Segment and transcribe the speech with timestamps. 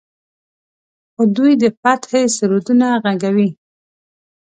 [1.13, 3.49] خو دوی د فتحې سرودونه غږوي.